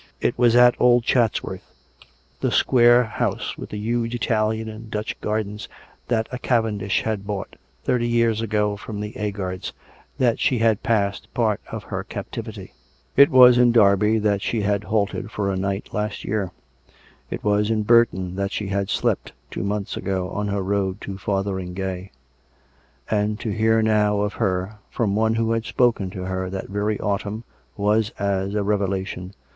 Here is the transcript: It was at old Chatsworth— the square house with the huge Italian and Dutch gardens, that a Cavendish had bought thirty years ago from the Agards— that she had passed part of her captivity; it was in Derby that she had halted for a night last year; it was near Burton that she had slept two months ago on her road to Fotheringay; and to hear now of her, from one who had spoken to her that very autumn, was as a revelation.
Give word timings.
It 0.19 0.35
was 0.35 0.55
at 0.55 0.73
old 0.79 1.03
Chatsworth— 1.03 1.71
the 2.41 2.51
square 2.51 3.03
house 3.03 3.55
with 3.55 3.69
the 3.69 3.77
huge 3.77 4.15
Italian 4.15 4.67
and 4.67 4.89
Dutch 4.89 5.15
gardens, 5.21 5.69
that 6.07 6.27
a 6.31 6.39
Cavendish 6.39 7.03
had 7.03 7.27
bought 7.27 7.55
thirty 7.83 8.07
years 8.07 8.41
ago 8.41 8.75
from 8.75 8.99
the 8.99 9.13
Agards— 9.15 9.73
that 10.17 10.39
she 10.39 10.57
had 10.57 10.81
passed 10.81 11.31
part 11.35 11.61
of 11.71 11.83
her 11.83 12.03
captivity; 12.03 12.73
it 13.15 13.29
was 13.29 13.59
in 13.59 13.71
Derby 13.71 14.17
that 14.17 14.41
she 14.41 14.61
had 14.61 14.85
halted 14.85 15.29
for 15.29 15.51
a 15.51 15.55
night 15.55 15.93
last 15.93 16.25
year; 16.25 16.49
it 17.29 17.43
was 17.43 17.69
near 17.69 17.83
Burton 17.83 18.33
that 18.37 18.51
she 18.51 18.69
had 18.69 18.89
slept 18.89 19.33
two 19.51 19.61
months 19.63 19.95
ago 19.95 20.31
on 20.31 20.47
her 20.47 20.63
road 20.63 20.99
to 21.01 21.19
Fotheringay; 21.19 22.09
and 23.11 23.39
to 23.39 23.51
hear 23.51 23.83
now 23.83 24.21
of 24.21 24.33
her, 24.33 24.79
from 24.89 25.15
one 25.15 25.35
who 25.35 25.51
had 25.51 25.65
spoken 25.65 26.09
to 26.09 26.23
her 26.25 26.49
that 26.49 26.69
very 26.69 26.99
autumn, 26.99 27.43
was 27.77 28.09
as 28.17 28.55
a 28.55 28.63
revelation. 28.63 29.35